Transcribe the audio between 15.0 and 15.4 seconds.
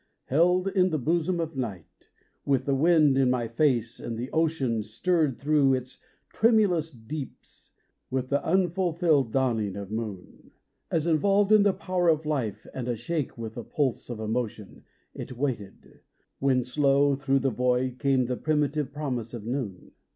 It